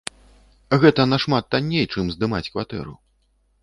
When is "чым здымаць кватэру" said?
1.93-3.01